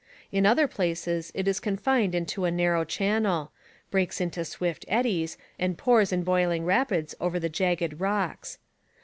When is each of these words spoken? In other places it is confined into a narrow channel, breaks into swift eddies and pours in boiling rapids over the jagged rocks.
In 0.31 0.47
other 0.47 0.67
places 0.67 1.31
it 1.35 1.47
is 1.47 1.59
confined 1.59 2.15
into 2.15 2.43
a 2.45 2.49
narrow 2.49 2.83
channel, 2.83 3.51
breaks 3.91 4.19
into 4.19 4.43
swift 4.43 4.83
eddies 4.87 5.37
and 5.59 5.77
pours 5.77 6.11
in 6.11 6.23
boiling 6.23 6.65
rapids 6.65 7.13
over 7.19 7.39
the 7.39 7.49
jagged 7.49 7.99
rocks. 8.01 8.57